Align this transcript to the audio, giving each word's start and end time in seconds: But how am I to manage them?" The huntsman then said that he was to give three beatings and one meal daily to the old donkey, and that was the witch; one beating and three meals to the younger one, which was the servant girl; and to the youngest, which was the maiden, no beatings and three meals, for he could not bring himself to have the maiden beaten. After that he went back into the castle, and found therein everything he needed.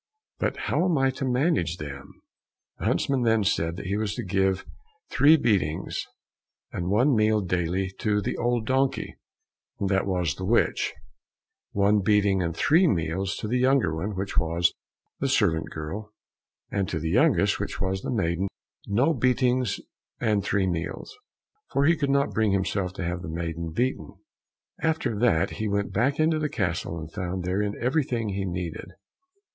But 0.39 0.57
how 0.57 0.83
am 0.85 0.97
I 0.97 1.11
to 1.11 1.25
manage 1.25 1.77
them?" 1.77 2.11
The 2.79 2.85
huntsman 2.85 3.21
then 3.21 3.43
said 3.43 3.75
that 3.75 3.85
he 3.85 3.97
was 3.97 4.15
to 4.15 4.23
give 4.23 4.65
three 5.11 5.37
beatings 5.37 6.07
and 6.71 6.89
one 6.89 7.15
meal 7.15 7.39
daily 7.41 7.91
to 7.99 8.19
the 8.19 8.35
old 8.35 8.65
donkey, 8.65 9.17
and 9.79 9.89
that 9.89 10.07
was 10.07 10.33
the 10.33 10.43
witch; 10.43 10.91
one 11.71 12.01
beating 12.01 12.41
and 12.41 12.57
three 12.57 12.87
meals 12.87 13.35
to 13.41 13.47
the 13.47 13.59
younger 13.59 13.95
one, 13.95 14.15
which 14.15 14.39
was 14.39 14.73
the 15.19 15.27
servant 15.29 15.69
girl; 15.69 16.11
and 16.71 16.89
to 16.89 16.97
the 16.99 17.11
youngest, 17.11 17.59
which 17.59 17.79
was 17.79 18.01
the 18.01 18.09
maiden, 18.09 18.47
no 18.87 19.13
beatings 19.13 19.79
and 20.19 20.43
three 20.43 20.65
meals, 20.65 21.15
for 21.71 21.85
he 21.85 21.95
could 21.95 22.09
not 22.09 22.33
bring 22.33 22.53
himself 22.53 22.91
to 22.93 23.03
have 23.05 23.21
the 23.21 23.29
maiden 23.29 23.69
beaten. 23.71 24.15
After 24.81 25.15
that 25.19 25.51
he 25.61 25.67
went 25.67 25.93
back 25.93 26.19
into 26.19 26.39
the 26.39 26.49
castle, 26.49 26.97
and 26.97 27.11
found 27.13 27.43
therein 27.43 27.75
everything 27.79 28.29
he 28.29 28.45
needed. 28.45 28.93